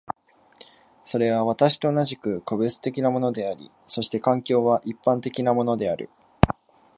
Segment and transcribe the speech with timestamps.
[1.05, 6.09] それは私と同じく個別的なものであり、そして環境は一般的なものである。